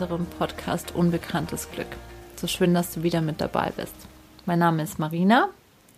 [0.00, 1.88] unserem Podcast Unbekanntes Glück.
[2.36, 3.96] So schön, dass du wieder mit dabei bist.
[4.46, 5.48] Mein Name ist Marina.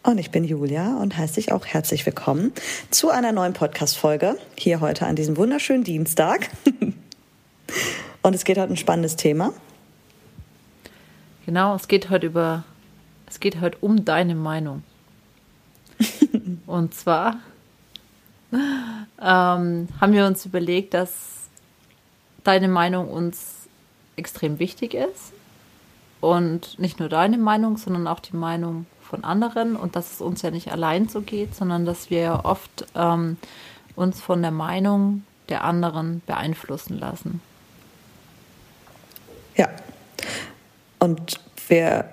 [0.03, 2.55] Und ich bin Julia und heiße dich auch herzlich willkommen
[2.91, 4.39] zu einer neuen Podcast-Folge.
[4.57, 6.49] Hier heute an diesem wunderschönen Dienstag.
[8.23, 9.53] und es geht heute ein spannendes Thema.
[11.45, 12.65] Genau, es geht heute über,
[13.29, 14.83] es geht heute um deine Meinung.
[16.67, 17.37] und zwar
[18.51, 21.11] ähm, haben wir uns überlegt, dass
[22.45, 23.60] deine Meinung uns
[24.21, 25.33] extrem wichtig ist.
[26.21, 29.75] Und nicht nur deine Meinung, sondern auch die Meinung von anderen.
[29.75, 33.39] Und dass es uns ja nicht allein so geht, sondern dass wir ja oft ähm,
[33.97, 37.41] uns von der Meinung der anderen beeinflussen lassen.
[39.57, 39.69] Ja.
[40.99, 42.05] Und wir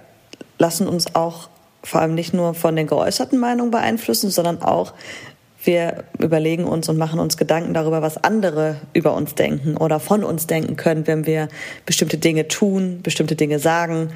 [0.57, 1.49] lassen uns auch
[1.83, 4.93] vor allem nicht nur von den geäußerten Meinungen beeinflussen, sondern auch
[5.67, 10.23] wir überlegen uns und machen uns Gedanken darüber, was andere über uns denken oder von
[10.23, 11.49] uns denken können, wenn wir
[11.85, 14.09] bestimmte Dinge tun, bestimmte Dinge sagen,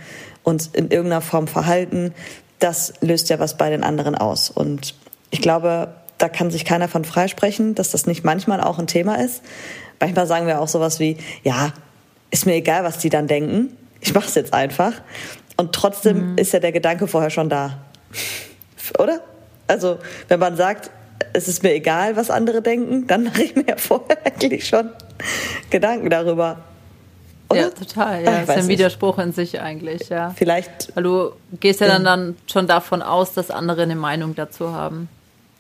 [0.44, 2.14] uns in irgendeiner Form verhalten.
[2.60, 4.50] Das löst ja was bei den anderen aus.
[4.50, 4.96] Und
[5.30, 9.16] ich glaube, da kann sich keiner von freisprechen, dass das nicht manchmal auch ein Thema
[9.16, 9.44] ist.
[10.00, 11.74] Manchmal sagen wir auch sowas wie, ja,
[12.32, 13.76] ist mir egal, was die dann denken.
[14.00, 14.94] Ich mache es jetzt einfach.
[15.58, 16.38] Und trotzdem mhm.
[16.38, 17.80] ist ja der Gedanke vorher schon da.
[18.98, 19.22] Oder?
[19.68, 20.90] Also, wenn man sagt,
[21.34, 24.90] es ist mir egal, was andere denken, dann mache ich mir ja vorher eigentlich schon
[25.70, 26.58] Gedanken darüber.
[27.50, 27.62] Oder?
[27.62, 28.24] Ja, total.
[28.24, 30.30] Ja, Ach, ist ein Widerspruch in sich eigentlich, ja.
[30.36, 30.96] Vielleicht.
[30.96, 34.72] Weil du gehst ja, ja dann, dann schon davon aus, dass andere eine Meinung dazu
[34.72, 35.10] haben.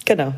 [0.05, 0.33] Genau.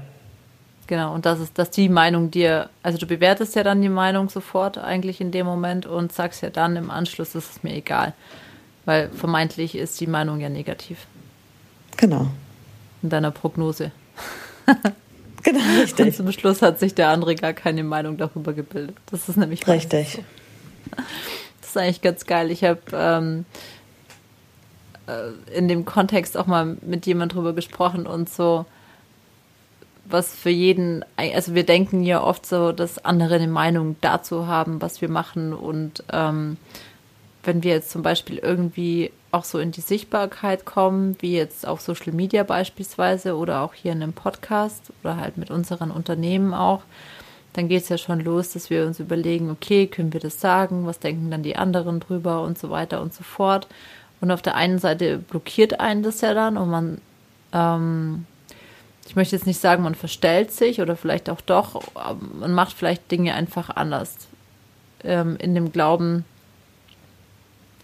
[0.87, 4.29] Genau, und das ist, dass die Meinung dir, also du bewertest ja dann die Meinung
[4.29, 8.13] sofort eigentlich in dem Moment und sagst ja dann im Anschluss, das ist mir egal.
[8.85, 11.07] Weil vermeintlich ist die Meinung ja negativ.
[11.95, 12.27] Genau.
[13.01, 13.91] In deiner Prognose.
[15.43, 16.05] Genau, richtig.
[16.05, 18.95] Und zum Schluss hat sich der andere gar keine Meinung darüber gebildet.
[19.11, 20.13] Das ist nämlich richtig.
[20.13, 20.23] So.
[21.61, 22.51] Das ist eigentlich ganz geil.
[22.51, 23.45] Ich habe ähm,
[25.07, 28.65] äh, in dem Kontext auch mal mit jemand drüber gesprochen und so,
[30.05, 34.81] was für jeden, also wir denken ja oft so, dass andere eine Meinung dazu haben,
[34.81, 36.57] was wir machen und ähm,
[37.43, 41.81] wenn wir jetzt zum Beispiel irgendwie auch so in die Sichtbarkeit kommen, wie jetzt auf
[41.81, 46.83] Social Media beispielsweise oder auch hier in einem Podcast oder halt mit unseren Unternehmen auch,
[47.53, 50.85] dann geht es ja schon los, dass wir uns überlegen, okay, können wir das sagen,
[50.85, 53.67] was denken dann die anderen drüber und so weiter und so fort.
[54.21, 57.01] Und auf der einen Seite blockiert einen das ja dann und man,
[57.53, 58.25] ähm,
[59.07, 61.81] ich möchte jetzt nicht sagen, man verstellt sich oder vielleicht auch doch,
[62.39, 64.15] man macht vielleicht Dinge einfach anders.
[65.03, 66.23] Ähm, in dem Glauben,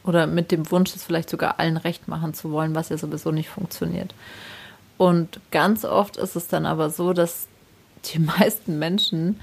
[0.04, 3.32] oder mit dem Wunsch, es vielleicht sogar allen recht machen zu wollen, was ja sowieso
[3.32, 4.14] nicht funktioniert.
[4.98, 7.48] Und ganz oft ist es dann aber so, dass
[8.06, 9.40] die meisten Menschen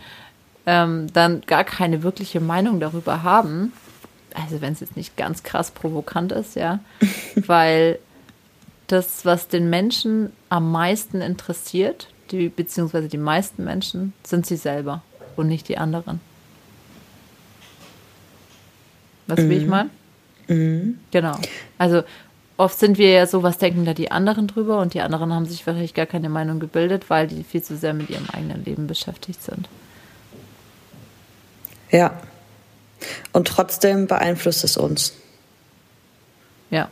[0.67, 3.73] ähm, dann gar keine wirkliche Meinung darüber haben.
[4.35, 6.81] Also wenn es jetzt nicht ganz krass provokant ist, ja,
[7.47, 7.99] weil
[8.87, 15.03] das, was den Menschen am meisten interessiert, die, beziehungsweise die meisten Menschen, sind sie selber
[15.37, 16.21] und nicht die anderen.
[19.27, 19.49] Was mhm.
[19.49, 19.87] will ich mal?
[20.49, 20.99] Mhm.
[21.11, 21.39] Genau.
[21.79, 22.03] Also
[22.57, 25.47] oft sind wir ja so, was denken da die anderen drüber und die anderen haben
[25.47, 28.87] sich wahrscheinlich gar keine Meinung gebildet, weil die viel zu sehr mit ihrem eigenen Leben
[28.87, 29.69] beschäftigt sind.
[31.91, 32.21] Ja.
[33.33, 35.13] Und trotzdem beeinflusst es uns.
[36.71, 36.89] Ja.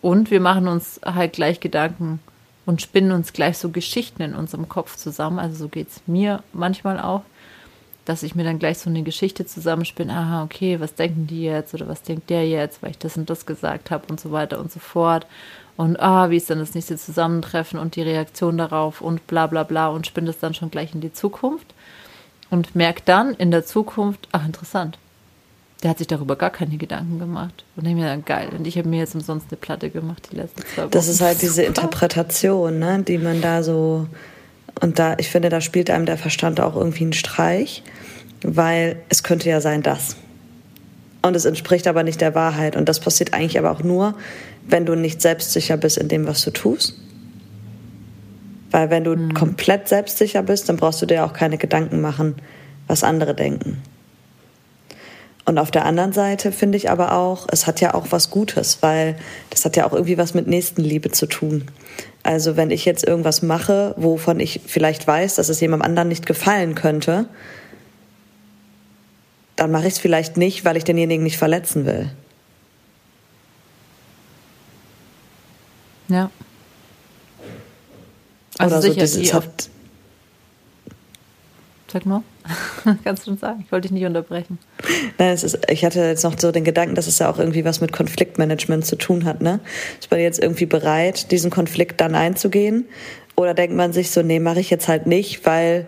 [0.00, 2.20] Und wir machen uns halt gleich Gedanken
[2.66, 5.38] und spinnen uns gleich so Geschichten in unserem Kopf zusammen.
[5.38, 7.22] Also so geht es mir manchmal auch
[8.04, 11.74] dass ich mir dann gleich so eine Geschichte zusammenspinne, aha, okay, was denken die jetzt
[11.74, 14.60] oder was denkt der jetzt, weil ich das und das gesagt habe und so weiter
[14.60, 15.26] und so fort.
[15.76, 19.64] Und ah, wie ist dann das nächste Zusammentreffen und die Reaktion darauf und bla bla
[19.64, 21.74] bla und spinne das dann schon gleich in die Zukunft
[22.50, 24.98] und merke dann in der Zukunft, ach interessant,
[25.82, 27.64] der hat sich darüber gar keine Gedanken gemacht.
[27.76, 28.50] Und ich mir dann geil.
[28.56, 30.90] Und ich habe mir jetzt umsonst eine Platte gemacht die letzten zwei Wochen.
[30.92, 34.06] Das ist halt diese Interpretation, ne, die man da so
[34.80, 37.82] und da, ich finde, da spielt einem der Verstand auch irgendwie einen Streich,
[38.42, 40.16] weil es könnte ja sein, dass.
[41.22, 42.76] Und es entspricht aber nicht der Wahrheit.
[42.76, 44.14] Und das passiert eigentlich aber auch nur,
[44.66, 46.98] wenn du nicht selbstsicher bist in dem, was du tust.
[48.70, 49.32] Weil wenn du mhm.
[49.32, 52.34] komplett selbstsicher bist, dann brauchst du dir auch keine Gedanken machen,
[52.86, 53.80] was andere denken.
[55.46, 58.78] Und auf der anderen Seite finde ich aber auch, es hat ja auch was Gutes,
[58.80, 59.16] weil
[59.50, 61.66] das hat ja auch irgendwie was mit Nächstenliebe zu tun.
[62.22, 66.24] Also wenn ich jetzt irgendwas mache, wovon ich vielleicht weiß, dass es jemandem anderen nicht
[66.24, 67.28] gefallen könnte,
[69.56, 72.10] dann mache ich es vielleicht nicht, weil ich denjenigen nicht verletzen will.
[76.08, 76.30] Ja.
[78.58, 79.70] Also Oder sicher, so, das hat,
[81.92, 82.22] Sag nur.
[83.04, 83.62] Kannst du schon sagen.
[83.64, 84.58] Ich wollte dich nicht unterbrechen.
[85.18, 87.80] Nein, ist, ich hatte jetzt noch so den Gedanken, dass es ja auch irgendwie was
[87.80, 89.42] mit Konfliktmanagement zu tun hat.
[89.42, 89.60] Ne?
[90.00, 92.86] Ist man jetzt irgendwie bereit, diesen Konflikt dann einzugehen?
[93.36, 95.86] Oder denkt man sich so, nee, mache ich jetzt halt nicht, weil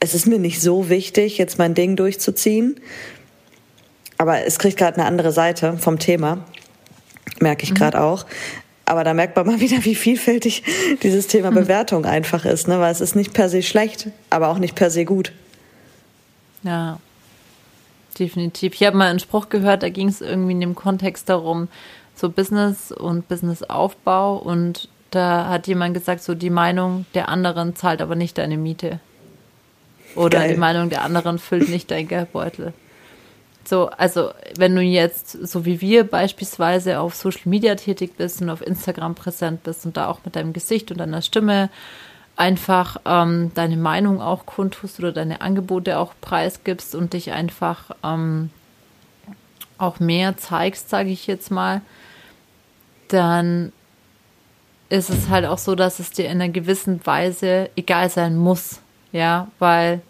[0.00, 2.80] es ist mir nicht so wichtig, jetzt mein Ding durchzuziehen.
[4.18, 6.44] Aber es kriegt gerade eine andere Seite vom Thema,
[7.40, 7.76] merke ich mhm.
[7.76, 8.26] gerade auch.
[8.86, 10.62] Aber da merkt man mal wieder, wie vielfältig
[11.02, 11.56] dieses Thema mhm.
[11.56, 12.80] Bewertung einfach ist, ne?
[12.80, 15.32] weil es ist nicht per se schlecht, aber auch nicht per se gut.
[16.62, 16.98] Ja,
[18.18, 18.74] definitiv.
[18.74, 21.68] Ich habe mal einen Spruch gehört, da ging es irgendwie in dem Kontext darum,
[22.14, 28.02] so Business und Businessaufbau und da hat jemand gesagt, so die Meinung der anderen zahlt
[28.02, 28.98] aber nicht deine Miete.
[30.16, 30.54] Oder Geil.
[30.54, 32.72] die Meinung der anderen füllt nicht dein Geldbeutel.
[33.66, 38.50] So, also wenn du jetzt, so wie wir beispielsweise auf Social Media tätig bist und
[38.50, 41.70] auf Instagram präsent bist und da auch mit deinem Gesicht und deiner Stimme
[42.36, 48.50] einfach ähm, deine Meinung auch kundtust oder deine Angebote auch preisgibst und dich einfach ähm,
[49.78, 51.80] auch mehr zeigst, sage ich jetzt mal,
[53.08, 53.72] dann
[54.88, 58.80] ist es halt auch so, dass es dir in einer gewissen Weise egal sein muss.
[59.12, 60.02] Ja, weil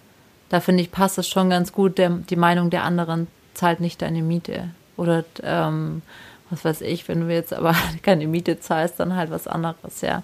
[0.48, 4.02] da finde ich, passt es schon ganz gut, der, die Meinung der anderen zahlt nicht
[4.02, 4.70] deine Miete.
[4.96, 6.02] Oder ähm,
[6.50, 10.22] was weiß ich, wenn du jetzt aber keine Miete zahlst, dann halt was anderes, ja.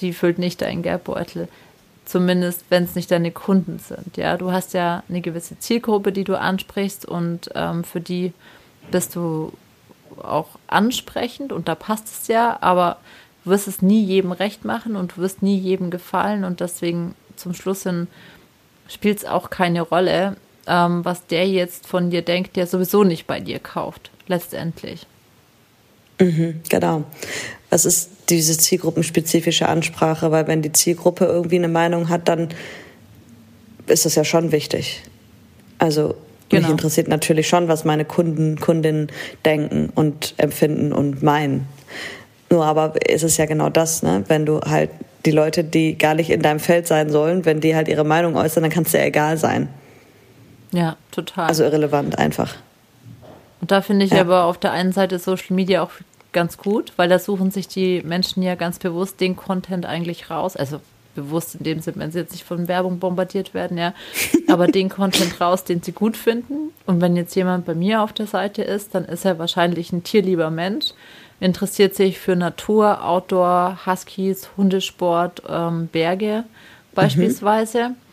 [0.00, 1.48] Die füllt nicht deinen Geldbeutel.
[2.04, 4.16] Zumindest, wenn es nicht deine Kunden sind.
[4.16, 8.32] Ja, du hast ja eine gewisse Zielgruppe, die du ansprichst und ähm, für die
[8.90, 9.52] bist du
[10.22, 12.98] auch ansprechend und da passt es ja, aber
[13.44, 17.14] du wirst es nie jedem recht machen und du wirst nie jedem gefallen und deswegen
[17.36, 18.08] zum Schluss hin
[18.86, 20.36] spielt es auch keine Rolle,
[20.66, 25.06] ähm, was der jetzt von dir denkt, der sowieso nicht bei dir kauft, letztendlich.
[26.20, 27.04] Mhm, genau.
[27.70, 30.30] Was ist diese zielgruppenspezifische Ansprache?
[30.30, 32.48] Weil wenn die Zielgruppe irgendwie eine Meinung hat, dann
[33.86, 35.02] ist das ja schon wichtig.
[35.78, 36.14] Also
[36.48, 36.62] genau.
[36.62, 39.08] mich interessiert natürlich schon, was meine Kunden, Kundinnen
[39.44, 41.66] denken und empfinden und meinen.
[42.50, 44.24] Nur aber ist es ja genau das, ne?
[44.28, 44.90] wenn du halt
[45.26, 48.36] die Leute, die gar nicht in deinem Feld sein sollen, wenn die halt ihre Meinung
[48.36, 49.68] äußern, dann kann es ja egal sein.
[50.74, 51.46] Ja, total.
[51.46, 52.54] Also irrelevant einfach.
[53.60, 54.20] Und da finde ich ja.
[54.20, 55.90] aber auf der einen Seite Social Media auch
[56.32, 60.56] ganz gut, weil da suchen sich die Menschen ja ganz bewusst den Content eigentlich raus.
[60.56, 60.80] Also
[61.14, 63.94] bewusst in dem Sinne, wenn sie jetzt nicht von Werbung bombardiert werden, ja,
[64.48, 66.72] aber den Content raus, den sie gut finden.
[66.86, 70.02] Und wenn jetzt jemand bei mir auf der Seite ist, dann ist er wahrscheinlich ein
[70.02, 70.86] tierlieber Mensch,
[71.38, 76.44] interessiert sich für Natur, Outdoor, Huskies, Hundesport, ähm, Berge
[76.94, 77.90] beispielsweise.
[77.90, 78.03] Mhm.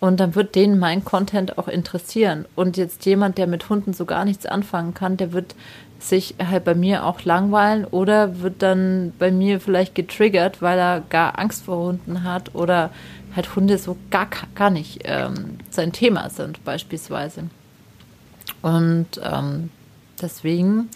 [0.00, 2.44] Und dann wird denen mein Content auch interessieren.
[2.54, 5.56] Und jetzt jemand, der mit Hunden so gar nichts anfangen kann, der wird
[5.98, 11.00] sich halt bei mir auch langweilen oder wird dann bei mir vielleicht getriggert, weil er
[11.00, 12.90] gar Angst vor Hunden hat oder
[13.34, 17.44] halt Hunde so gar, gar nicht ähm, sein Thema sind beispielsweise.
[18.62, 19.70] Und ähm,
[20.22, 20.88] deswegen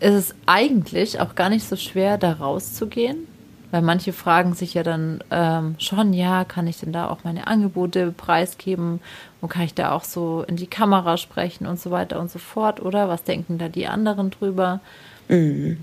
[0.00, 3.26] ist es eigentlich auch gar nicht so schwer, da rauszugehen
[3.70, 7.46] weil manche fragen sich ja dann ähm, schon, ja, kann ich denn da auch meine
[7.46, 9.00] Angebote preisgeben
[9.40, 12.38] und kann ich da auch so in die Kamera sprechen und so weiter und so
[12.38, 13.08] fort, oder?
[13.08, 14.80] Was denken da die anderen drüber?
[15.28, 15.78] Mhm.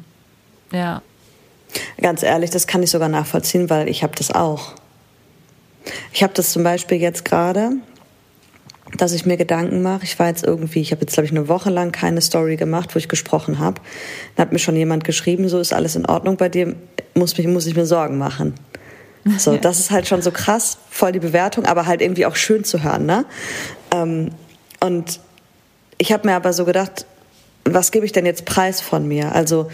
[0.72, 1.02] Ja.
[2.02, 4.74] Ganz ehrlich, das kann ich sogar nachvollziehen, weil ich habe das auch.
[6.12, 7.72] Ich habe das zum Beispiel jetzt gerade,
[8.96, 10.04] dass ich mir Gedanken mache.
[10.04, 12.96] Ich war jetzt irgendwie, ich habe jetzt glaube ich eine Woche lang keine Story gemacht,
[12.96, 13.82] wo ich gesprochen habe.
[14.36, 16.76] Dann hat mir schon jemand geschrieben, so ist alles in Ordnung bei dir,
[17.14, 18.54] muss, mich, muss ich mir Sorgen machen.
[19.40, 19.58] So, ja.
[19.58, 22.82] das ist halt schon so krass, voll die Bewertung, aber halt irgendwie auch schön zu
[22.82, 23.26] hören, ne?
[23.92, 24.30] Ähm,
[24.80, 25.20] und
[25.98, 27.06] ich habe mir aber so gedacht,
[27.66, 29.36] was gebe ich denn jetzt preis von mir?
[29.36, 29.70] Also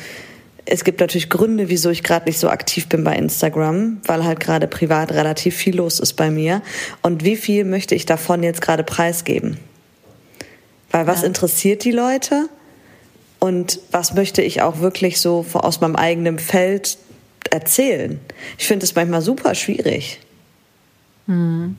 [0.65, 4.39] es gibt natürlich Gründe, wieso ich gerade nicht so aktiv bin bei Instagram, weil halt
[4.39, 6.61] gerade privat relativ viel los ist bei mir.
[7.01, 9.57] Und wie viel möchte ich davon jetzt gerade preisgeben?
[10.91, 11.27] Weil was ja.
[11.27, 12.47] interessiert die Leute?
[13.39, 16.97] Und was möchte ich auch wirklich so aus meinem eigenen Feld
[17.49, 18.21] erzählen?
[18.57, 20.21] Ich finde es manchmal super schwierig.
[21.27, 21.77] Hm.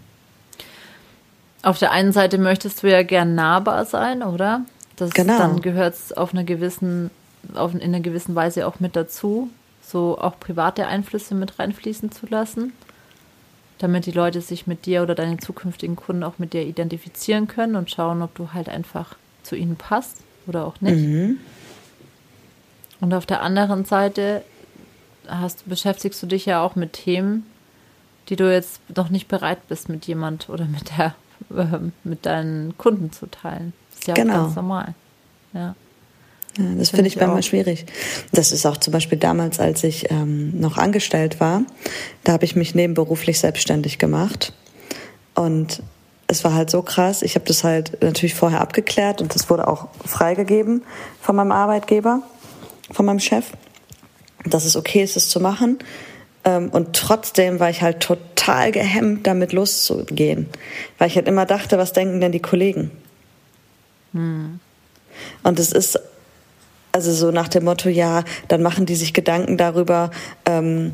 [1.63, 4.67] Auf der einen Seite möchtest du ja gern nahbar sein, oder?
[4.97, 5.39] Das, genau.
[5.39, 7.11] Dann gehört es auf einer gewissen
[7.55, 9.51] auf, in einer gewissen Weise auch mit dazu,
[9.83, 12.73] so auch private Einflüsse mit reinfließen zu lassen,
[13.79, 17.77] damit die Leute sich mit dir oder deinen zukünftigen Kunden auch mit dir identifizieren können
[17.77, 21.05] und schauen, ob du halt einfach zu ihnen passt oder auch nicht.
[21.05, 21.39] Mhm.
[23.01, 24.43] Und auf der anderen Seite
[25.29, 27.47] hast, beschäftigst du dich ja auch mit Themen,
[28.29, 31.15] die du jetzt noch nicht bereit bist, mit jemand oder mit der
[31.57, 33.73] äh, mit deinen Kunden zu teilen.
[33.91, 34.35] Das ist ja genau.
[34.35, 34.95] auch ganz normal.
[35.53, 35.75] Ja.
[36.57, 37.87] Ja, das finde ich manchmal schwierig.
[38.33, 41.63] Das ist auch zum Beispiel damals, als ich ähm, noch angestellt war,
[42.23, 44.53] da habe ich mich nebenberuflich selbstständig gemacht.
[45.35, 45.83] Und
[46.29, 47.23] es war halt so krass.
[47.23, 50.83] Ich habe das halt natürlich vorher abgeklärt und das wurde auch freigegeben
[51.21, 52.23] von meinem Arbeitgeber,
[52.91, 53.47] von meinem Chef,
[54.45, 55.79] dass es okay ist, es zu machen.
[56.45, 60.49] Ähm, und trotzdem war ich halt total gehemmt, damit loszugehen.
[60.99, 62.93] Weil ich halt immer dachte, was denken denn die Kollegen?
[64.13, 64.61] Hm.
[65.43, 65.99] Und es ist
[66.95, 70.13] also so nach dem Motto, ja, dann machen die sich Gedanken darüber,
[70.47, 70.93] ähm,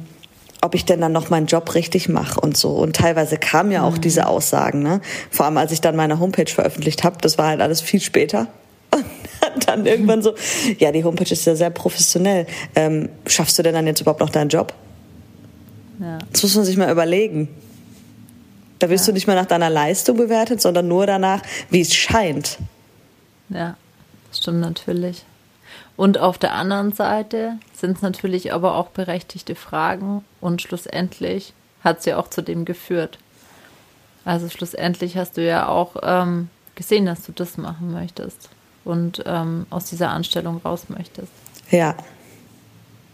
[0.62, 2.70] ob ich denn dann noch meinen Job richtig mache und so.
[2.70, 4.00] Und teilweise kamen ja auch mhm.
[4.00, 5.02] diese Aussagen, ne?
[5.30, 8.46] Vor allem als ich dann meine Homepage veröffentlicht habe, das war halt alles viel später.
[8.92, 10.34] Und dann irgendwann so,
[10.78, 12.46] ja, die Homepage ist ja sehr professionell.
[12.74, 14.72] Ähm, schaffst du denn dann jetzt überhaupt noch deinen Job?
[15.98, 16.18] Ja.
[16.32, 17.48] Das muss man sich mal überlegen.
[18.78, 19.12] Da wirst ja.
[19.12, 22.58] du nicht mal nach deiner Leistung bewertet, sondern nur danach, wie es scheint.
[23.50, 23.76] Ja,
[24.30, 25.24] das stimmt natürlich.
[26.00, 31.52] Und auf der anderen Seite sind es natürlich aber auch berechtigte Fragen und schlussendlich
[31.84, 33.18] hat sie ja auch zu dem geführt.
[34.24, 38.48] Also schlussendlich hast du ja auch ähm, gesehen, dass du das machen möchtest
[38.82, 41.30] und ähm, aus dieser Anstellung raus möchtest.
[41.70, 41.94] Ja.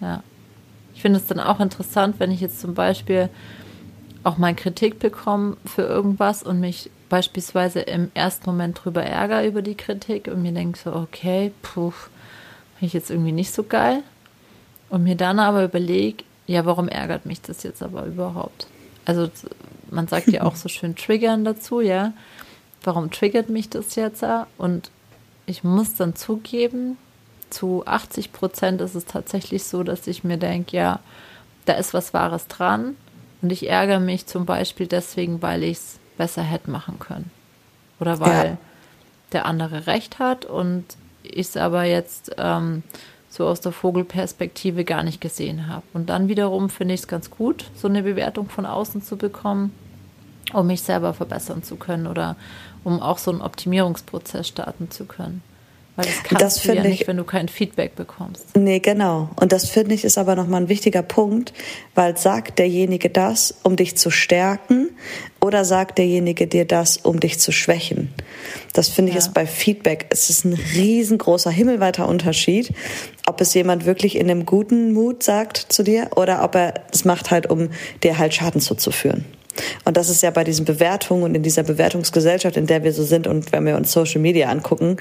[0.00, 0.22] Ja.
[0.94, 3.30] Ich finde es dann auch interessant, wenn ich jetzt zum Beispiel
[4.22, 9.62] auch mal Kritik bekomme für irgendwas und mich beispielsweise im ersten Moment drüber ärgere über
[9.62, 11.92] die Kritik und mir denke so, okay, puh,
[12.86, 14.02] ich jetzt irgendwie nicht so geil.
[14.88, 18.68] Und mir dann aber überlege, ja, warum ärgert mich das jetzt aber überhaupt?
[19.04, 19.28] Also
[19.90, 22.12] man sagt ja auch so schön triggern dazu, ja.
[22.82, 24.24] Warum triggert mich das jetzt?
[24.58, 24.90] Und
[25.46, 26.96] ich muss dann zugeben,
[27.50, 31.00] zu 80 Prozent ist es tatsächlich so, dass ich mir denke, ja,
[31.64, 32.96] da ist was Wahres dran.
[33.42, 37.30] Und ich ärgere mich zum Beispiel deswegen, weil ich es besser hätte machen können.
[38.00, 38.58] Oder weil ja.
[39.32, 40.84] der andere recht hat und
[41.26, 42.82] ich es aber jetzt ähm,
[43.28, 45.84] so aus der Vogelperspektive gar nicht gesehen habe.
[45.92, 49.72] Und dann wiederum finde ich es ganz gut, so eine Bewertung von außen zu bekommen,
[50.52, 52.36] um mich selber verbessern zu können oder
[52.84, 55.42] um auch so einen Optimierungsprozess starten zu können.
[55.96, 58.54] Weil das kannst das du ja nicht, ich, wenn du kein Feedback bekommst.
[58.54, 59.30] Nee, genau.
[59.36, 61.54] Und das finde ich ist aber nochmal ein wichtiger Punkt,
[61.94, 64.90] weil sagt derjenige das, um dich zu stärken
[65.40, 68.12] oder sagt derjenige dir das, um dich zu schwächen?
[68.74, 72.74] Das finde ich ist bei Feedback, es ist ein riesengroßer, himmelweiter Unterschied,
[73.26, 77.06] ob es jemand wirklich in einem guten Mut sagt zu dir oder ob er es
[77.06, 77.70] macht halt, um
[78.02, 79.24] dir halt Schaden zuzuführen.
[79.86, 83.04] Und das ist ja bei diesen Bewertungen und in dieser Bewertungsgesellschaft, in der wir so
[83.04, 84.98] sind und wenn wir uns Social Media angucken,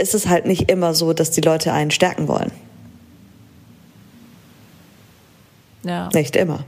[0.00, 2.50] ist es halt nicht immer so, dass die Leute einen stärken wollen.
[5.82, 6.08] Ja.
[6.12, 6.64] Nicht immer.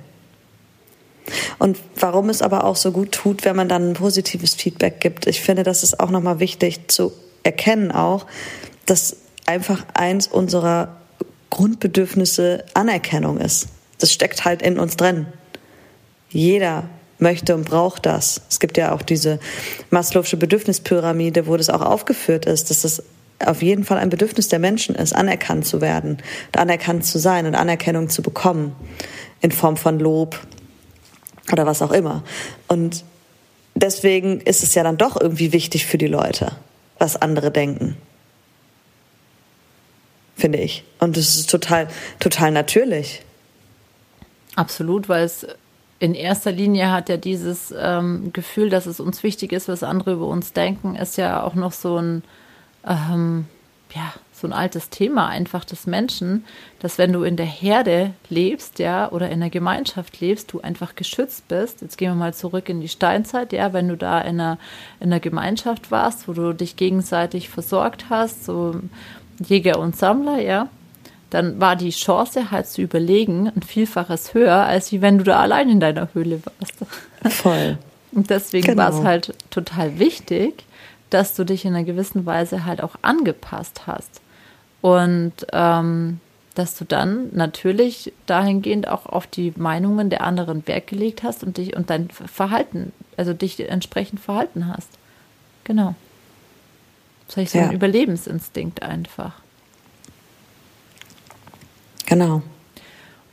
[1.59, 5.27] Und warum es aber auch so gut tut, wenn man dann ein positives Feedback gibt.
[5.27, 7.13] Ich finde, das ist auch nochmal wichtig zu
[7.43, 8.27] erkennen auch,
[8.87, 10.97] dass einfach eins unserer
[11.51, 13.69] Grundbedürfnisse Anerkennung ist.
[13.99, 15.27] Das steckt halt in uns drin.
[16.31, 18.43] Jeder möchte und braucht das.
[18.49, 19.39] Es gibt ja auch diese
[19.91, 23.03] Maslow'sche Bedürfnispyramide, wo das auch aufgeführt ist, dass das
[23.47, 26.19] auf jeden Fall ein Bedürfnis der Menschen ist, anerkannt zu werden,
[26.57, 28.75] anerkannt zu sein und Anerkennung zu bekommen
[29.41, 30.39] in Form von Lob
[31.53, 32.23] oder was auch immer.
[32.69, 33.05] Und
[33.75, 36.53] deswegen ist es ja dann doch irgendwie wichtig für die Leute,
[36.99, 37.97] was andere denken.
[40.37, 40.85] Finde ich.
[40.99, 43.23] Und es ist total, total natürlich.
[44.57, 45.47] Absolut, weil es
[45.99, 50.15] in erster Linie hat ja dieses ähm, Gefühl, dass es uns wichtig ist, was andere
[50.15, 52.25] über uns denken, ist ja auch noch so ein
[52.87, 53.47] ähm,
[53.95, 56.45] ja, so ein altes Thema einfach des Menschen,
[56.81, 60.95] dass wenn du in der Herde lebst, ja, oder in der Gemeinschaft lebst, du einfach
[60.95, 61.81] geschützt bist.
[61.81, 64.59] Jetzt gehen wir mal zurück in die Steinzeit, ja, wenn du da in einer,
[64.99, 68.75] in einer Gemeinschaft warst, wo du dich gegenseitig versorgt hast, so
[69.39, 70.69] Jäger und Sammler, ja,
[71.31, 75.41] dann war die Chance halt zu überlegen ein Vielfaches höher, als wie wenn du da
[75.41, 77.37] allein in deiner Höhle warst.
[77.37, 77.79] Voll.
[78.13, 78.83] Und deswegen genau.
[78.83, 80.65] war es halt total wichtig,
[81.13, 84.21] dass du dich in einer gewissen Weise halt auch angepasst hast.
[84.81, 86.21] Und ähm,
[86.55, 91.57] dass du dann natürlich dahingehend auch auf die Meinungen der anderen Wert gelegt hast und
[91.57, 94.89] dich und dein Verhalten, also dich entsprechend verhalten hast.
[95.65, 95.95] Genau.
[97.27, 97.65] Das heißt so ja.
[97.65, 99.35] ein Überlebensinstinkt einfach.
[102.07, 102.43] Genau.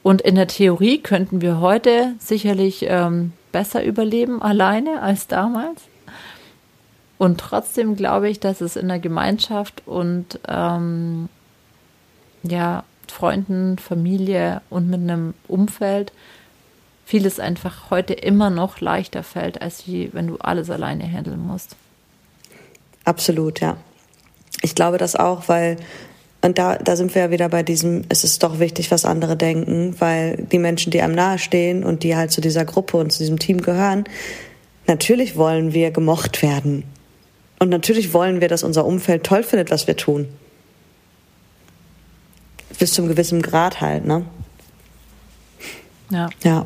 [0.03, 5.81] Und in der Theorie könnten wir heute sicherlich ähm, besser überleben alleine als damals.
[7.19, 11.29] Und trotzdem glaube ich, dass es in der Gemeinschaft und ähm,
[12.41, 16.11] ja, Freunden, Familie und mit einem Umfeld
[17.05, 21.75] vieles einfach heute immer noch leichter fällt, als wie wenn du alles alleine handeln musst.
[23.05, 23.77] Absolut, ja.
[24.61, 25.77] Ich glaube das auch, weil,
[26.41, 29.35] und da, da sind wir ja wieder bei diesem, es ist doch wichtig, was andere
[29.35, 33.19] denken, weil die Menschen, die einem nahestehen und die halt zu dieser Gruppe und zu
[33.19, 34.05] diesem Team gehören,
[34.89, 36.83] Natürlich wollen wir gemocht werden.
[37.59, 40.27] Und natürlich wollen wir, dass unser Umfeld toll findet, was wir tun.
[42.79, 44.25] Bis zum gewissen Grad halt, ne?
[46.09, 46.29] Ja.
[46.43, 46.65] Ja.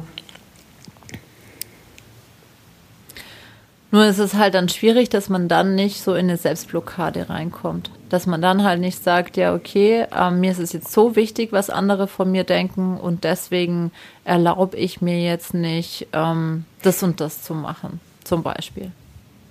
[3.94, 7.92] Nur ist es halt dann schwierig, dass man dann nicht so in eine Selbstblockade reinkommt.
[8.10, 11.52] Dass man dann halt nicht sagt, ja, okay, äh, mir ist es jetzt so wichtig,
[11.52, 13.92] was andere von mir denken und deswegen
[14.24, 18.92] erlaube ich mir jetzt nicht, ähm, das und das zu machen, zum Beispiel.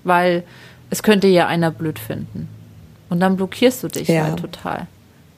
[0.03, 0.43] Weil
[0.93, 2.49] es könnte ja einer blöd finden.
[3.09, 4.25] Und dann blockierst du dich Ja.
[4.25, 4.87] halt total.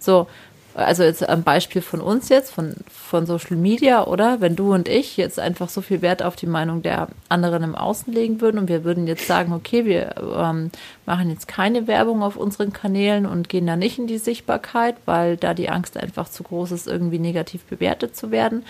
[0.01, 0.27] So,
[0.75, 4.41] also jetzt ein Beispiel von uns jetzt, von, von Social Media, oder?
[4.41, 7.77] Wenn du und ich jetzt einfach so viel Wert auf die Meinung der anderen im
[7.77, 10.73] Außen legen würden und wir würden jetzt sagen, okay, wir ähm,
[11.07, 15.37] machen jetzt keine Werbung auf unseren Kanälen und gehen da nicht in die Sichtbarkeit, weil
[15.37, 18.65] da die Angst einfach zu groß ist, irgendwie negativ bewertet zu werden,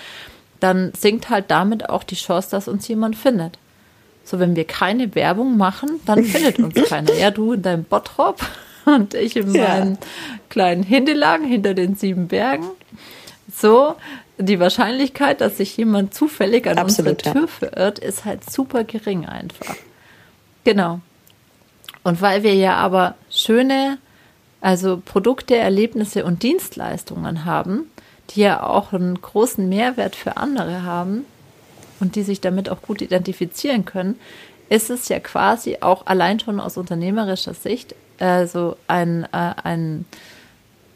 [0.61, 3.57] dann sinkt halt damit auch die Chance, dass uns jemand findet.
[4.25, 7.13] So, wenn wir keine Werbung machen, dann findet uns keiner.
[7.15, 8.41] Ja, du in deinem Bottrop
[8.87, 9.69] und ich in Ja.
[9.69, 9.99] meinem
[10.49, 12.67] kleinen Hindelagen hinter den sieben Bergen.
[13.55, 13.95] So,
[14.39, 19.27] die Wahrscheinlichkeit, dass sich jemand zufällig an Absolut, unsere Tür verirrt, ist halt super gering
[19.27, 19.77] einfach.
[20.65, 21.01] Genau.
[22.03, 23.99] Und weil wir ja aber schöne,
[24.61, 27.91] also Produkte, Erlebnisse und Dienstleistungen haben,
[28.31, 31.27] die ja auch einen großen Mehrwert für andere haben
[32.05, 34.21] und die sich damit auch gut identifizieren können,
[34.69, 40.05] ist es ja quasi auch allein schon aus unternehmerischer Sicht also ein, äh, ein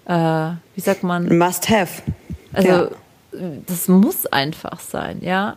[0.07, 2.03] äh, wie sagt man, Must have.
[2.53, 2.91] also ja.
[3.67, 5.57] das muss einfach sein, ja.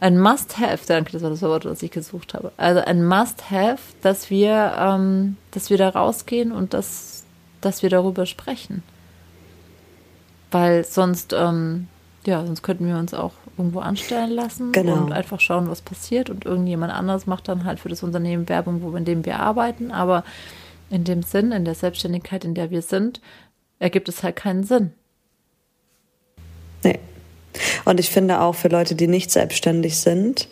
[0.00, 2.52] Ein Must-Have, danke, das war das Wort, was ich gesucht habe.
[2.56, 7.24] Also ein Must-Have, dass wir, ähm, dass wir da rausgehen und dass,
[7.60, 8.84] dass wir darüber sprechen.
[10.52, 11.88] Weil sonst, ähm,
[12.28, 14.94] ja, sonst könnten wir uns auch irgendwo anstellen lassen Genau.
[14.94, 16.28] und einfach schauen, was passiert.
[16.28, 19.90] Und irgendjemand anderes macht dann halt für das Unternehmen Werbung, wo in dem wir arbeiten.
[19.90, 20.24] Aber
[20.90, 23.20] in dem Sinn, in der Selbstständigkeit, in der wir sind,
[23.78, 24.92] ergibt es halt keinen Sinn.
[26.84, 26.98] Nee.
[27.86, 30.48] Und ich finde auch für Leute, die nicht selbstständig sind,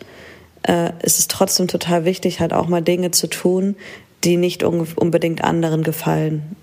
[0.63, 3.75] äh, ist es trotzdem total wichtig, halt auch mal Dinge zu tun,
[4.23, 6.55] die nicht un unbedingt anderen gefallen,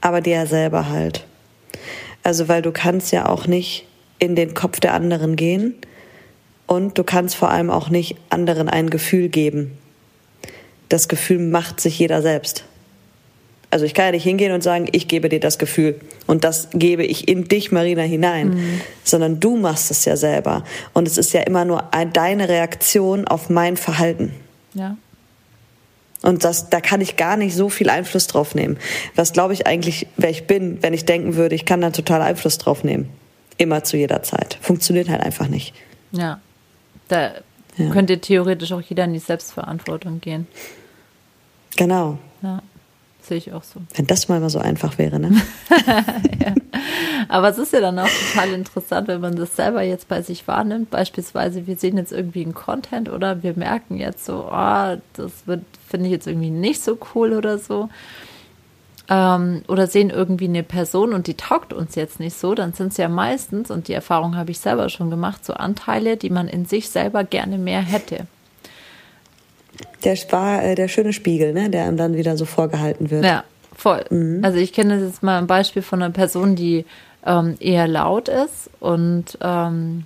[0.00, 1.26] aber dir ja selber halt.
[2.22, 3.86] Also weil du kannst ja auch nicht
[4.18, 5.74] in den Kopf der anderen gehen
[6.66, 9.76] und du kannst vor allem auch nicht anderen ein Gefühl geben.
[10.88, 12.64] Das Gefühl macht sich jeder selbst.
[13.70, 16.68] Also ich kann ja nicht hingehen und sagen, ich gebe dir das Gefühl und das
[16.74, 20.62] gebe ich in dich, Marina, hinein, sondern du machst es ja selber.
[20.92, 24.32] Und es ist ja immer nur ein, deine Reaktion auf mein Verhalten.
[24.74, 24.96] Ja.
[26.22, 28.78] Und das, da kann ich gar nicht so viel Einfluss drauf nehmen.
[29.16, 32.22] Was glaube ich eigentlich, wer ich bin, wenn ich denken würde, ich kann da total
[32.22, 33.10] Einfluss drauf nehmen.
[33.56, 34.58] Immer zu jeder Zeit.
[34.60, 35.74] Funktioniert halt einfach nicht.
[36.12, 36.40] Ja.
[37.08, 37.32] Da
[37.76, 37.90] Ja.
[37.90, 40.46] könnte theoretisch auch jeder in die Selbstverantwortung gehen.
[41.76, 42.18] Genau.
[42.42, 42.62] Ja.
[43.22, 43.80] Sehe ich auch so.
[43.94, 45.40] Wenn das mal so einfach wäre, ne?
[47.28, 50.46] Aber es ist ja dann auch total interessant, wenn man das selber jetzt bei sich
[50.46, 50.90] wahrnimmt.
[50.90, 55.62] Beispielsweise, wir sehen jetzt irgendwie einen Content oder wir merken jetzt so, oh, das wird,
[55.88, 57.88] finde ich jetzt irgendwie nicht so cool oder so.
[59.08, 62.92] Ähm, oder sehen irgendwie eine Person und die taugt uns jetzt nicht so, dann sind
[62.92, 66.48] es ja meistens, und die Erfahrung habe ich selber schon gemacht, so Anteile, die man
[66.48, 68.26] in sich selber gerne mehr hätte.
[70.04, 71.68] Der war äh, der schöne Spiegel, ne?
[71.68, 73.24] Der einem dann wieder so vorgehalten wird.
[73.24, 73.44] Ja,
[73.76, 74.04] voll.
[74.42, 76.84] Also ich kenne das jetzt mal ein Beispiel von einer Person, die
[77.26, 80.04] ähm, eher laut ist und ähm,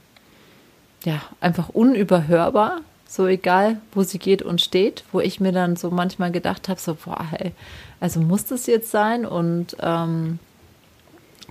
[1.05, 5.91] ja, einfach unüberhörbar, so egal, wo sie geht und steht, wo ich mir dann so
[5.91, 7.53] manchmal gedacht habe, so, boah, hey,
[8.01, 10.39] also muss das jetzt sein und ähm,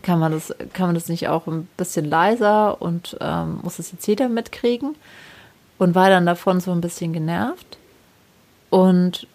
[0.02, 3.92] kann man das, kann man das nicht auch ein bisschen leiser und ähm, muss das
[3.92, 4.96] jetzt jeder mitkriegen?
[5.78, 7.78] Und war dann davon so ein bisschen genervt.
[8.72, 9.28] Und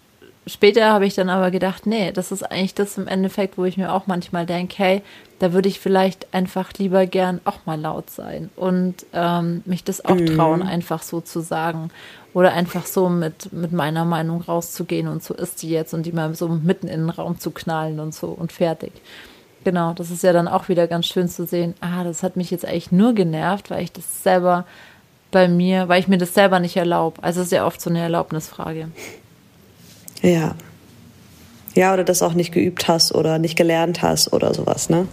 [0.45, 3.77] später habe ich dann aber gedacht, nee, das ist eigentlich das im Endeffekt, wo ich
[3.77, 5.01] mir auch manchmal denke, hey,
[5.39, 10.03] da würde ich vielleicht einfach lieber gern auch mal laut sein und ähm, mich das
[10.03, 11.91] auch trauen, einfach so zu sagen.
[12.33, 16.11] Oder einfach so mit, mit meiner Meinung rauszugehen und so ist die jetzt und die
[16.11, 18.91] mal so mitten in den Raum zu knallen und so und fertig.
[19.63, 22.49] Genau, das ist ja dann auch wieder ganz schön zu sehen, ah, das hat mich
[22.51, 24.65] jetzt eigentlich nur genervt, weil ich das selber
[25.31, 27.21] bei mir, weil ich mir das selber nicht erlaube.
[27.23, 28.89] Also es ist ja oft so eine Erlaubnisfrage.
[30.21, 30.55] Ja.
[31.75, 35.07] Ja, oder das auch nicht geübt hast oder nicht gelernt hast oder sowas, ne?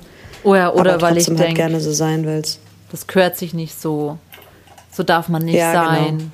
[0.45, 2.61] Oh ja, oder Aber weil ich halt denke, gerne so sein willst.
[2.91, 4.19] das gehört sich nicht so.
[4.91, 6.19] So darf man nicht Ja, sein.
[6.19, 6.31] Genau.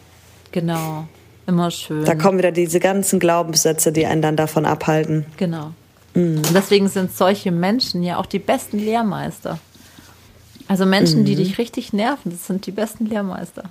[1.47, 2.05] Immer schön.
[2.05, 5.27] Da kommen wieder diese ganzen Glaubenssätze, die einen dann davon abhalten.
[5.37, 5.73] Genau.
[6.15, 9.59] Und deswegen sind solche Menschen ja auch die besten Lehrmeister.
[10.67, 13.65] Also Menschen, die dich richtig nerven, das sind die besten Lehrmeister.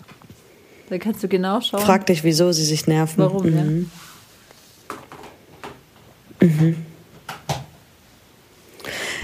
[0.89, 1.81] Da kannst du genau schauen.
[1.81, 3.17] Frag dich, wieso sie sich nerven.
[3.17, 3.89] Warum, mhm.
[6.41, 6.47] ja.
[6.47, 6.75] Mhm.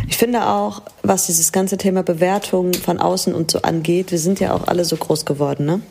[0.08, 4.40] Ich finde auch, was dieses ganze Thema Bewertung von außen und so angeht, wir sind
[4.40, 5.82] ja auch alle so groß geworden, ne?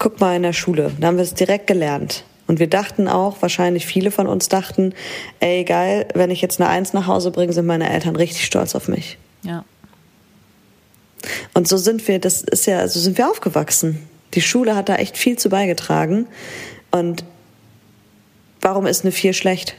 [0.00, 2.24] Guck mal in der Schule, da haben wir es direkt gelernt.
[2.46, 4.94] Und wir dachten auch, wahrscheinlich viele von uns dachten,
[5.40, 8.74] ey geil, wenn ich jetzt eine Eins nach Hause bringe, sind meine Eltern richtig stolz
[8.74, 9.18] auf mich.
[9.42, 9.64] Ja.
[11.52, 14.08] Und so sind wir, das ist ja, so sind wir aufgewachsen.
[14.32, 16.26] Die Schule hat da echt viel zu beigetragen.
[16.90, 17.22] Und
[18.62, 19.76] warum ist eine Vier schlecht?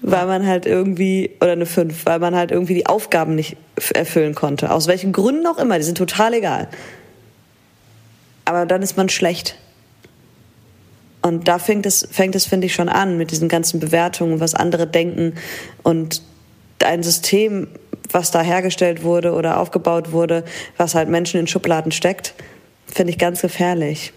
[0.00, 3.56] weil man halt irgendwie, oder eine 5, weil man halt irgendwie die Aufgaben nicht
[3.94, 4.70] erfüllen konnte.
[4.70, 6.68] Aus welchen Gründen auch immer, die sind total egal.
[8.48, 9.56] Aber dann ist man schlecht.
[11.20, 14.54] Und da fängt es, fängt es, finde ich, schon an mit diesen ganzen Bewertungen, was
[14.54, 15.34] andere denken
[15.82, 16.22] und
[16.82, 17.68] ein System,
[18.10, 20.44] was da hergestellt wurde oder aufgebaut wurde,
[20.78, 22.32] was halt Menschen in Schubladen steckt,
[22.86, 24.14] finde ich ganz gefährlich.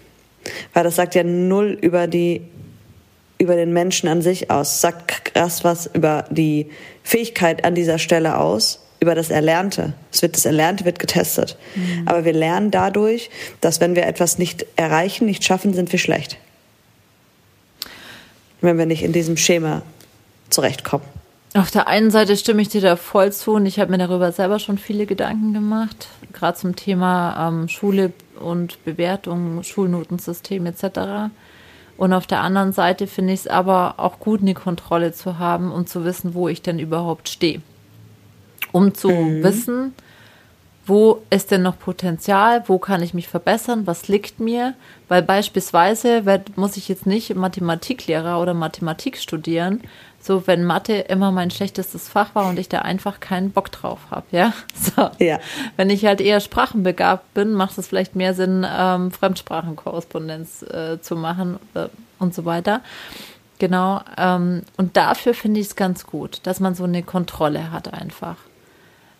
[0.72, 2.40] Weil das sagt ja null über die
[3.36, 6.70] über den Menschen an sich aus, sagt krass was über die
[7.02, 9.94] Fähigkeit an dieser Stelle aus, über das Erlernte.
[10.12, 11.58] Es wird das Erlernte wird getestet.
[11.74, 12.06] Mhm.
[12.06, 16.38] Aber wir lernen dadurch, dass wenn wir etwas nicht erreichen, nicht schaffen, sind wir schlecht.
[18.60, 19.82] Wenn wir nicht in diesem Schema
[20.50, 21.04] zurechtkommen.
[21.54, 24.32] Auf der einen Seite stimme ich dir da voll zu und ich habe mir darüber
[24.32, 31.30] selber schon viele Gedanken gemacht, gerade zum Thema ähm, Schule und Bewertung, Schulnotensystem etc.
[31.98, 35.72] Und auf der anderen Seite finde ich es aber auch gut, eine Kontrolle zu haben
[35.72, 37.60] und zu wissen, wo ich denn überhaupt stehe.
[38.72, 39.42] Um zu mhm.
[39.42, 39.94] wissen,
[40.84, 44.74] wo ist denn noch Potenzial, wo kann ich mich verbessern, was liegt mir,
[45.08, 46.22] weil beispielsweise
[46.56, 49.80] muss ich jetzt nicht Mathematiklehrer oder Mathematik studieren,
[50.20, 53.98] so wenn Mathe immer mein schlechtestes Fach war und ich da einfach keinen Bock drauf
[54.10, 54.52] habe, ja.
[54.74, 55.10] So.
[55.18, 55.38] Ja.
[55.76, 61.14] Wenn ich halt eher sprachenbegabt bin, macht es vielleicht mehr Sinn, ähm, Fremdsprachenkorrespondenz äh, zu
[61.14, 61.86] machen äh,
[62.18, 62.80] und so weiter.
[63.58, 64.00] Genau.
[64.16, 68.36] Ähm, und dafür finde ich es ganz gut, dass man so eine Kontrolle hat einfach.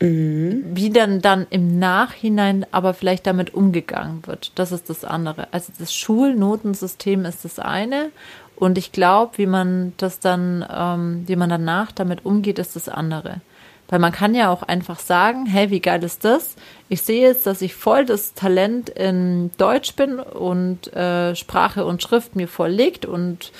[0.02, 0.64] Mhm.
[0.74, 5.46] Wie dann dann im Nachhinein aber vielleicht damit umgegangen wird, das ist das andere.
[5.52, 8.10] Also das Schulnotensystem ist das eine
[8.56, 12.88] und ich glaube, wie man das dann, ähm, wie man danach damit umgeht, ist das
[12.88, 13.42] andere.
[13.88, 16.56] Weil man kann ja auch einfach sagen, hey, wie geil ist das?
[16.88, 22.02] Ich sehe jetzt, dass ich voll das Talent in Deutsch bin und äh, Sprache und
[22.02, 23.52] Schrift mir voll und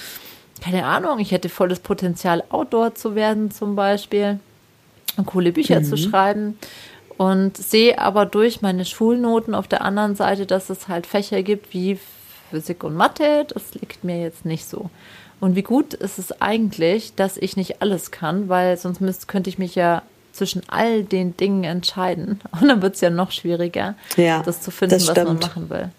[0.60, 4.40] keine Ahnung, ich hätte volles Potenzial, Outdoor zu werden zum Beispiel
[5.16, 5.84] und coole Bücher mhm.
[5.84, 6.58] zu schreiben
[7.16, 11.72] und sehe aber durch meine Schulnoten auf der anderen Seite, dass es halt Fächer gibt
[11.72, 11.98] wie
[12.50, 14.90] Physik und Mathe, das liegt mir jetzt nicht so.
[15.40, 19.50] Und wie gut ist es eigentlich, dass ich nicht alles kann, weil sonst müsste, könnte
[19.50, 22.40] ich mich ja zwischen all den Dingen entscheiden.
[22.60, 25.70] Und dann wird es ja noch schwieriger, ja, das zu finden, das was man machen
[25.70, 25.90] will.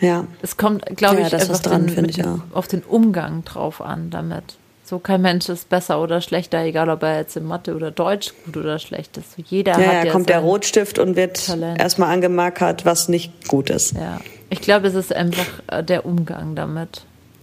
[0.00, 0.26] Ja.
[0.40, 2.38] Es kommt, glaube ja, ich, einfach dran, den, ich auch.
[2.52, 4.56] auf den Umgang drauf an damit.
[4.90, 8.32] So kein Mensch ist besser oder schlechter, egal ob er jetzt in Mathe oder Deutsch
[8.44, 9.36] gut oder schlecht ist.
[9.36, 11.78] So jeder ja, hat ja, kommt der Rotstift und wird Talent.
[11.80, 13.94] erstmal angemarkert, was nicht gut ist.
[13.94, 17.02] Ja, ich glaube, es ist einfach äh, der Umgang damit.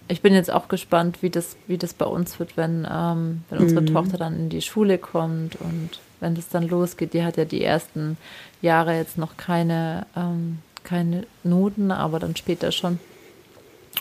[0.09, 3.59] Ich bin jetzt auch gespannt, wie das, wie das bei uns wird, wenn, ähm, wenn
[3.59, 3.93] unsere Mhm.
[3.93, 7.13] Tochter dann in die Schule kommt und wenn das dann losgeht.
[7.13, 8.17] Die hat ja die ersten
[8.61, 12.99] Jahre jetzt noch keine, ähm, keine Noten, aber dann später schon.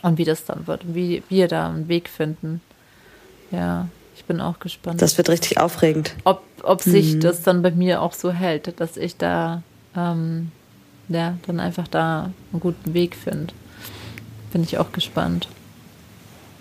[0.02, 2.60] Und wie das dann wird, wie wir da einen Weg finden.
[3.50, 6.14] Ja, ich bin auch gespannt Das wird richtig aufregend.
[6.24, 7.20] ob, ob sich Mhm.
[7.20, 9.62] das dann bei mir auch so hält, dass ich da
[9.96, 10.50] ähm,
[11.08, 13.54] ja, dann einfach da einen guten Weg finde.
[14.52, 15.48] Bin ich auch gespannt.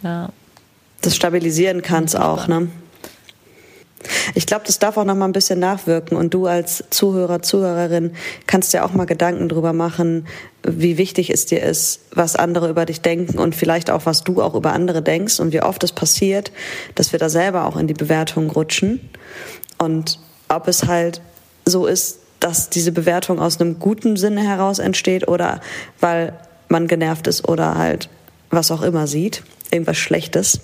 [0.03, 0.29] Ja.
[1.01, 2.67] Das stabilisieren kann es auch, ne?
[4.33, 8.11] Ich glaube, das darf auch noch mal ein bisschen nachwirken und du als Zuhörer, Zuhörerin
[8.47, 10.27] kannst dir auch mal Gedanken drüber machen,
[10.63, 14.41] wie wichtig es dir ist, was andere über dich denken und vielleicht auch, was du
[14.41, 16.51] auch über andere denkst und wie oft es passiert,
[16.95, 19.09] dass wir da selber auch in die Bewertung rutschen
[19.77, 21.21] und ob es halt
[21.65, 25.61] so ist, dass diese Bewertung aus einem guten Sinne heraus entsteht oder
[25.99, 26.33] weil
[26.67, 28.09] man genervt ist oder halt
[28.49, 30.61] was auch immer sieht, irgendwas Schlechtes.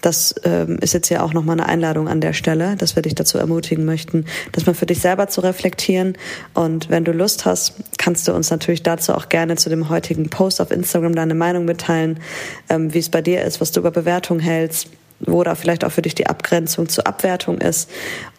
[0.00, 3.14] Das ähm, ist jetzt ja auch nochmal eine Einladung an der Stelle, dass wir dich
[3.14, 6.16] dazu ermutigen möchten, das mal für dich selber zu reflektieren.
[6.54, 10.30] Und wenn du Lust hast, kannst du uns natürlich dazu auch gerne zu dem heutigen
[10.30, 12.20] Post auf Instagram deine Meinung mitteilen,
[12.68, 14.88] ähm, wie es bei dir ist, was du über Bewertung hältst,
[15.20, 17.90] wo da vielleicht auch für dich die Abgrenzung zur Abwertung ist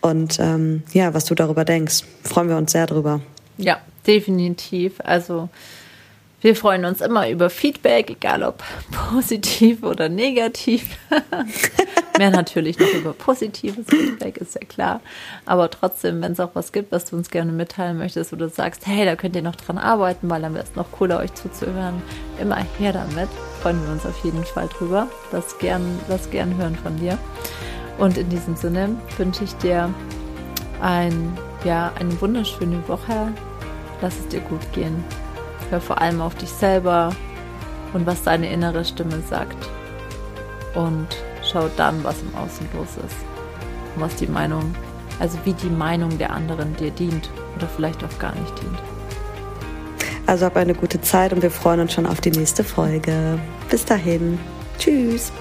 [0.01, 2.03] und ähm, ja, was du darüber denkst.
[2.23, 3.21] Freuen wir uns sehr drüber.
[3.57, 4.93] ja, definitiv.
[5.03, 5.49] Also
[6.41, 10.97] wir freuen uns immer über Feedback, egal ob positiv oder negativ.
[12.17, 15.01] Mehr natürlich noch über positives Feedback, ist ja klar.
[15.45, 18.87] Aber trotzdem, wenn es auch was gibt, was du uns gerne mitteilen möchtest, du sagst,
[18.87, 22.01] hey, da könnt ihr noch dran arbeiten, weil dann wäre es noch cooler, euch zuzuhören,
[22.41, 23.29] immer her damit.
[23.61, 25.07] Freuen wir uns auf jeden Fall drüber.
[25.31, 27.17] Lass gern, lass gern hören von dir.
[27.97, 29.93] Und in diesem Sinne wünsche ich dir
[30.81, 33.33] ein, ja, eine wunderschöne Woche.
[34.01, 35.03] Lass es dir gut gehen.
[35.69, 37.11] Hör vor allem auf dich selber
[37.93, 39.57] und was deine innere Stimme sagt.
[40.75, 41.07] Und
[41.43, 43.17] schau dann, was im Außen los ist.
[43.95, 44.75] Und was die Meinung,
[45.19, 48.79] also wie die Meinung der anderen dir dient oder vielleicht auch gar nicht dient.
[50.25, 53.39] Also hab eine gute Zeit und wir freuen uns schon auf die nächste Folge.
[53.69, 54.39] Bis dahin.
[54.77, 55.31] Tschüss.